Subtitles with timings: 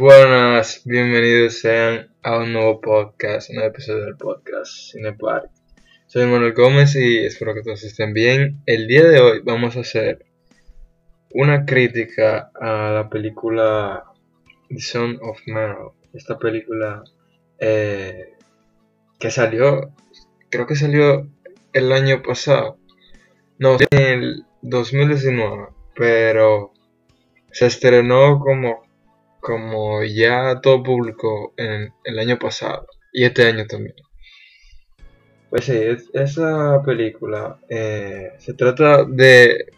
[0.00, 5.59] Buenas, bienvenidos sean a un nuevo podcast, un nuevo episodio del podcast Cinepark.
[6.12, 8.64] Soy Manuel Gómez y espero que todos estén bien.
[8.66, 10.26] El día de hoy vamos a hacer
[11.32, 14.02] una crítica a la película
[14.68, 15.92] The Son of Meryl.
[16.12, 17.04] Esta película
[17.60, 18.34] eh,
[19.20, 19.94] que salió,
[20.50, 21.30] creo que salió
[21.72, 22.76] el año pasado,
[23.60, 26.72] no, en el 2019, pero
[27.52, 28.82] se estrenó como
[29.38, 33.94] como ya todo público en el año pasado y este año también.
[35.50, 35.78] Pues sí,
[36.12, 39.72] esa película eh, se trata de,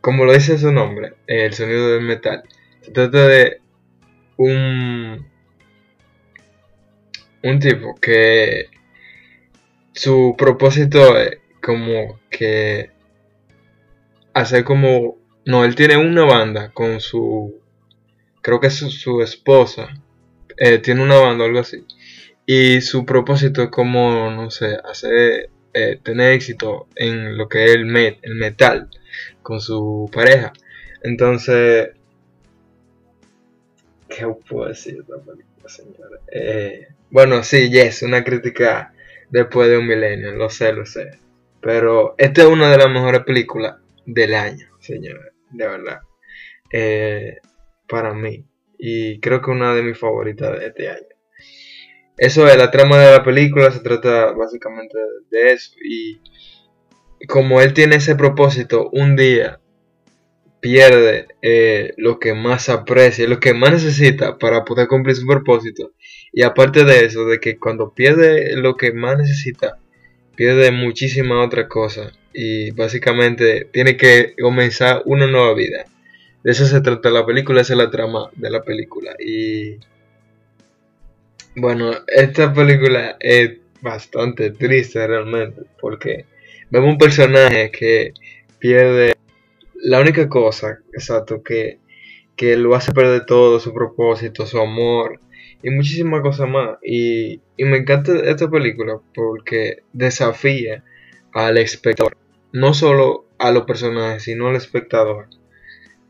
[0.00, 2.42] como lo dice su nombre, el sonido del metal.
[2.80, 3.60] Se trata de
[4.36, 5.26] un,
[7.42, 8.66] un tipo que
[9.92, 12.90] su propósito es como que
[14.34, 17.60] hacer como, no, él tiene una banda con su
[18.46, 19.88] creo que es su, esposa,
[20.56, 21.84] eh, tiene una banda o algo así.
[22.46, 27.70] Y su propósito es como, no sé, hacer, eh, tener éxito en lo que es
[27.72, 28.88] el, el metal
[29.42, 30.52] con su pareja.
[31.02, 31.90] Entonces,
[34.08, 36.20] ¿qué puedo decir de esta película, señores?
[36.32, 38.92] Eh, bueno, sí, yes, una crítica
[39.30, 41.18] después de un milenio, lo sé, lo sé.
[41.60, 46.00] Pero esta es una de las mejores películas del año, señores, de verdad.
[46.72, 47.38] Eh,
[47.88, 48.44] para mí.
[48.78, 51.06] Y creo que una de mis favoritas de este año.
[52.18, 54.96] Eso es la trama de la película, se trata básicamente
[55.30, 55.72] de eso.
[55.84, 56.20] Y
[57.28, 59.60] como él tiene ese propósito, un día
[60.60, 65.92] pierde eh, lo que más aprecia, lo que más necesita para poder cumplir su propósito.
[66.32, 69.78] Y aparte de eso, de que cuando pierde lo que más necesita,
[70.36, 72.12] pierde muchísima otra cosa.
[72.32, 75.84] Y básicamente tiene que comenzar una nueva vida.
[76.42, 79.14] De eso se trata la película, esa es la trama de la película.
[79.18, 79.76] Y
[81.56, 86.26] bueno, esta película es bastante triste realmente, porque
[86.70, 88.12] vemos un personaje que
[88.58, 89.14] pierde
[89.74, 91.78] la única cosa, exacto, que,
[92.36, 95.20] que lo hace perder todo, su propósito, su amor
[95.62, 96.78] y muchísimas cosas más.
[96.82, 100.84] Y, y me encanta esta película porque desafía
[101.32, 102.16] al espectador,
[102.52, 105.28] no solo a los personajes, sino al espectador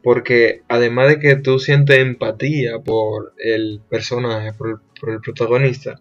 [0.06, 6.00] porque además de que tú sientes empatía por el personaje, por el, protagonista,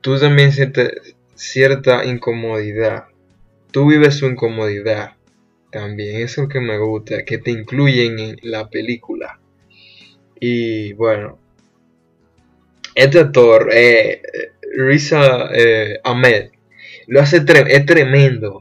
[0.00, 3.04] tú también sientes cierta incomodidad.
[3.70, 5.16] Tú vives su incomodidad
[5.70, 6.22] también.
[6.22, 9.40] Eso es lo que me gusta, que te incluyen en la película.
[10.38, 11.38] Y bueno,
[12.94, 14.22] este actor, eh,
[14.76, 16.50] Risa eh, Ahmed,
[17.06, 18.60] lo hace es tremendo.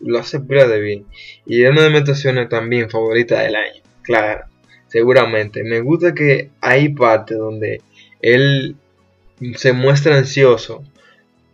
[0.00, 1.06] Lo hace pila de bien.
[1.46, 3.82] Y es una de mis actuaciones también favoritas del año.
[4.02, 4.44] Claro,
[4.86, 5.64] seguramente.
[5.64, 7.80] Me gusta que hay partes donde
[8.26, 8.74] él
[9.54, 10.84] se muestra ansioso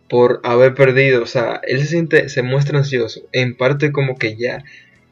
[0.09, 1.21] por haber perdido.
[1.21, 3.21] O sea, él se siente, se muestra ansioso.
[3.31, 4.63] En parte como que ya.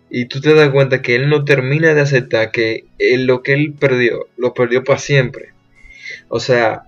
[0.10, 3.76] Y tú te das cuenta que él no termina de aceptar que lo que él
[3.80, 5.54] perdió, lo perdió para siempre.
[6.30, 6.88] O sea,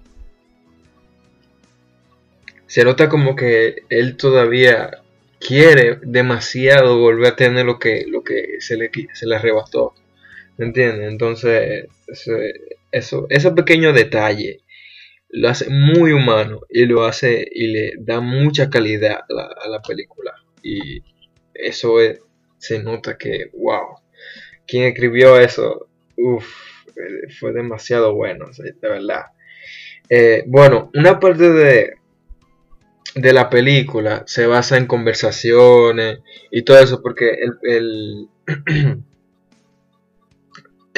[2.65, 5.03] se nota como que él todavía
[5.39, 9.93] quiere demasiado volver a tener lo que, lo que se, le, se le arrebató.
[10.57, 11.11] ¿Me entiendes?
[11.11, 11.85] Entonces,
[12.91, 14.62] eso, ese pequeño detalle
[15.35, 20.31] lo hace muy humano y lo hace y le da mucha calidad a la, película.
[20.61, 21.01] Y
[21.55, 21.95] eso
[22.59, 23.97] se nota que, wow,
[24.67, 26.45] quien escribió eso, uff,
[27.39, 29.25] fue demasiado bueno, de verdad.
[30.07, 31.93] Eh, bueno, una parte de,
[33.15, 36.19] de la película se basa en conversaciones
[36.51, 38.29] y todo eso, porque el,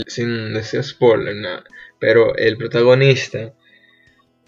[0.07, 1.63] sin decir spoiler, nada,
[1.99, 3.53] pero el protagonista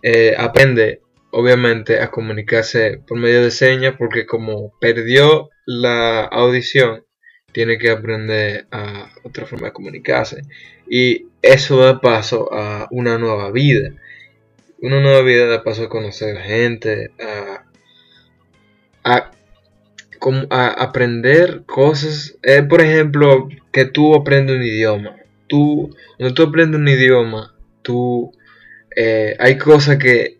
[0.09, 1.01] eh, aprende
[1.31, 7.03] obviamente a comunicarse por medio de señas porque como perdió la audición
[7.51, 10.41] tiene que aprender a otra forma de comunicarse
[10.89, 13.91] y eso da paso a una nueva vida
[14.81, 17.63] una nueva vida da paso a conocer gente, a,
[19.03, 19.31] a,
[20.49, 22.37] a aprender cosas.
[22.43, 25.15] Eh, por ejemplo, que tú aprendes un idioma.
[25.47, 28.31] Tú, cuando tú aprendes un idioma, tú,
[28.99, 30.39] eh, hay cosas que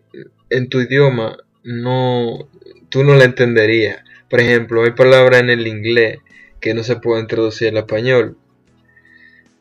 [0.50, 2.48] en tu idioma no,
[2.88, 4.02] tú no la entenderías.
[4.28, 6.18] Por ejemplo, hay palabras en el inglés
[6.60, 8.36] que no se pueden traducir al español.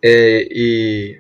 [0.01, 1.15] Eh, y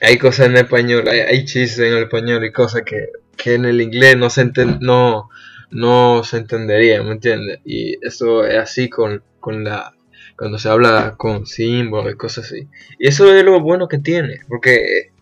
[0.00, 3.08] hay cosas en español, hay, chistes en el español y cosas que,
[3.52, 5.30] en el inglés no se, no,
[5.70, 7.58] no se entendería, ¿me entiendes?
[7.64, 9.92] Y eso es así con, con la
[10.36, 12.68] cuando se habla con símbolos y cosas así.
[13.00, 15.12] Y eso es lo bueno que tiene, porque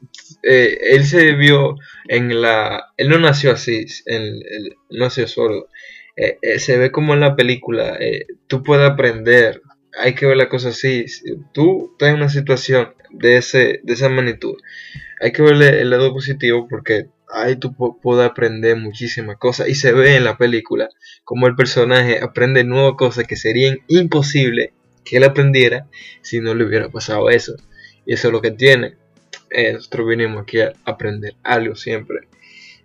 [0.42, 1.76] eh, él se vio
[2.08, 2.92] en la...
[2.96, 5.68] Él no nació así, él, nació sordo.
[6.16, 7.98] Eh, eh, se ve como en la película,
[8.46, 9.62] tú puedes aprender,
[9.98, 11.06] hay que ver la cosa así.
[11.54, 14.56] tú estás en una situación de, ese, de esa magnitud,
[15.20, 19.68] hay que verle el lado positivo porque ahí tú puedes aprender muchísimas cosas.
[19.68, 20.88] Y se ve en la película
[21.24, 24.70] como el personaje aprende nuevas cosas que serían imposibles
[25.04, 25.88] que él aprendiera
[26.20, 27.54] si no le hubiera pasado eso.
[28.04, 28.96] Y eso es lo que tiene.
[29.54, 32.20] Eh, nosotros vinimos aquí a aprender algo siempre.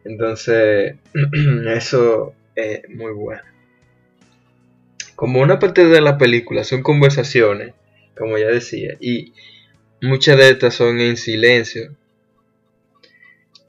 [0.03, 0.95] Entonces,
[1.75, 3.41] eso es muy bueno.
[5.15, 7.73] Como una parte de la película son conversaciones,
[8.17, 9.33] como ya decía, y
[10.01, 11.95] muchas de estas son en silencio.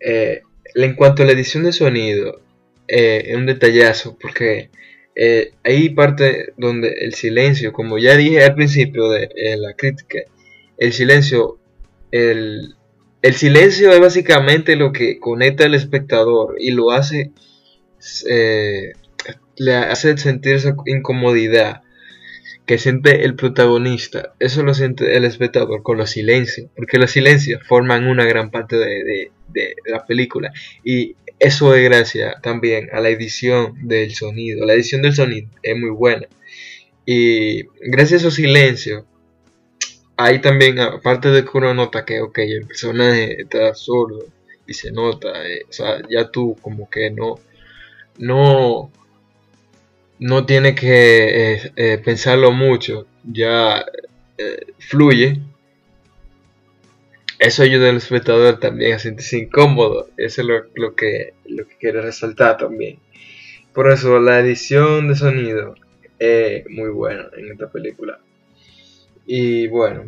[0.00, 0.42] Eh,
[0.74, 2.40] en cuanto a la edición de sonido,
[2.88, 4.70] eh, es un detallazo, porque
[5.64, 10.20] hay parte donde el silencio, como ya dije al principio de la crítica,
[10.76, 11.58] el silencio,
[12.12, 12.76] el,
[13.34, 17.32] silencio es básicamente lo que conecta al espectador y lo hace,
[18.28, 18.92] eh,
[19.56, 21.82] le hace sentir esa incomodidad
[22.66, 24.34] que siente el protagonista.
[24.38, 28.76] Eso lo siente el espectador con los silencios, porque los silencios forman una gran parte
[28.76, 30.52] de, de la película
[30.84, 34.66] y eso es gracias también a la edición del sonido.
[34.66, 36.26] La edición del sonido es muy buena.
[37.06, 39.04] Y gracias a esos silencios,
[40.18, 44.26] hay también, aparte de que uno nota que, ok, el personaje está sordo
[44.66, 47.36] y se nota, eh, o sea, ya tú como que no,
[48.18, 48.92] no,
[50.18, 53.84] no tiene que eh, eh, pensarlo mucho, ya
[54.78, 55.40] fluye
[57.38, 60.08] eso ayuda al espectador también a sentirse incómodo.
[60.16, 62.98] Eso es lo, que, lo que quiero resaltar también.
[63.72, 65.76] Por eso la edición de sonido
[66.18, 68.18] es muy buena en esta película.
[69.30, 70.06] Y bueno,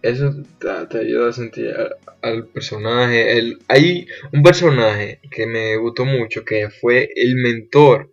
[0.00, 1.74] eso te, ayuda a sentir
[2.22, 3.36] al, personaje.
[3.36, 8.12] El, hay un personaje que me gustó mucho que fue el mentor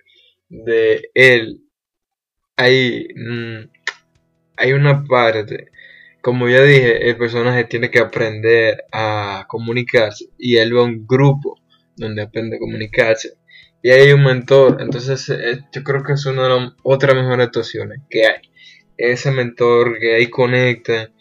[0.50, 1.62] de él.
[2.56, 3.70] Hay, mm,
[4.58, 5.70] hay una parte
[6.22, 11.06] como ya dije, el personaje tiene que aprender a comunicarse y él va a un
[11.08, 11.62] grupo
[11.96, 13.38] donde aprende a comunicarse
[13.82, 17.48] y hay un mentor, entonces eh, yo creo que es una de las otras mejores
[17.48, 18.42] actuaciones que hay.
[18.98, 21.12] Ese mentor que ahí conecta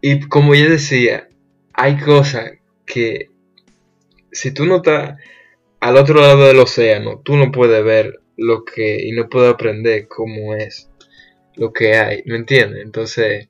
[0.00, 1.28] y como ya decía,
[1.72, 2.52] hay cosas
[2.86, 3.30] que
[4.30, 5.18] si tú no estás
[5.80, 10.06] al otro lado del océano, tú no puedes ver lo que y no puedes aprender
[10.08, 10.90] cómo es
[11.56, 12.84] lo que hay, ¿me entiendes?
[12.84, 13.48] Entonces,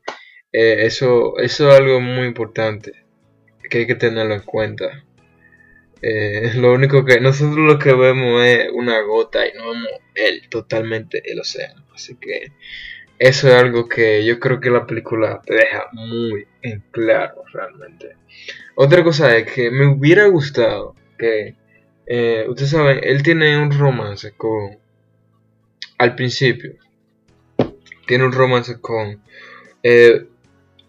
[0.53, 2.93] eh, eso, eso es algo muy importante
[3.69, 5.05] que hay que tenerlo en cuenta.
[6.00, 10.49] Eh, lo único que nosotros lo que vemos es una gota y no vemos el,
[10.49, 11.85] totalmente el océano.
[11.94, 12.53] Así que
[13.19, 18.17] eso es algo que yo creo que la película te deja muy en claro realmente.
[18.75, 21.55] Otra cosa es que me hubiera gustado que,
[22.06, 24.79] eh, ustedes saben, él tiene un romance con,
[25.98, 26.75] al principio,
[28.06, 29.20] tiene un romance con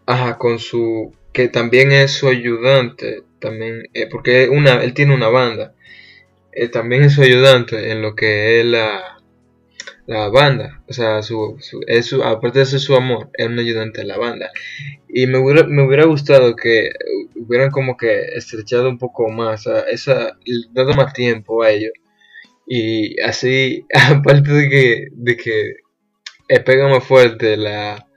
[0.09, 1.13] Ajá, con su.
[1.33, 3.23] que también es su ayudante.
[3.39, 3.83] También.
[3.93, 5.75] Eh, porque una, él tiene una banda.
[6.51, 9.18] Eh, también es su ayudante en lo que es la.
[10.09, 10.81] La banda.
[10.87, 14.49] O sea, su, su, aparte de ser su amor, es un ayudante de la banda.
[15.07, 16.89] Y me hubiera, me hubiera gustado que
[17.35, 19.67] hubieran como que estrechado un poco más.
[19.67, 20.35] O esa,
[20.71, 21.91] dado más tiempo a ellos.
[22.65, 25.75] Y así, aparte de que, de que
[26.47, 28.07] eh, pega más fuerte la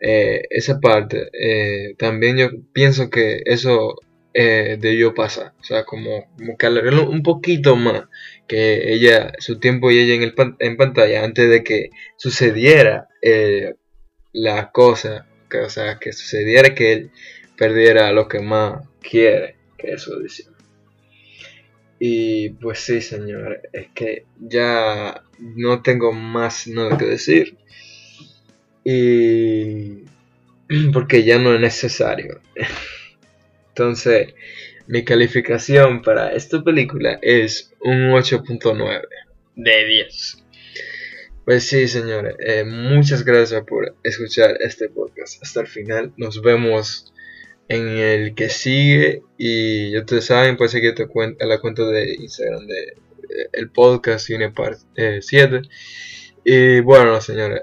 [0.00, 3.96] eh, esa parte, eh, también yo pienso que eso
[4.34, 5.54] eh, debió pasar.
[5.60, 8.04] O sea, como, como que alargarlo un poquito más
[8.50, 13.06] que ella, su tiempo y ella en, el, en pantalla antes de que sucediera
[14.32, 17.10] la cosa, que, o sea, que sucediera que él
[17.56, 20.52] perdiera lo que más quiere, que es su audición.
[22.00, 27.56] Y pues sí, señor, es que ya no tengo más nada que decir
[28.82, 30.06] y
[30.92, 32.40] porque ya no es necesario.
[33.68, 34.34] Entonces,
[34.88, 39.02] mi calificación para esta película es un 8.9
[39.56, 40.44] de 10.
[41.44, 46.12] Pues sí, señores, eh, muchas gracias por escuchar este podcast hasta el final.
[46.16, 47.12] Nos vemos
[47.68, 50.94] en el que sigue y ya ustedes saben, puede seguir
[51.40, 52.94] a la cuenta de Instagram de
[53.52, 54.78] el podcast Cine Part
[55.20, 55.62] 7.
[56.44, 57.62] y bueno, señores,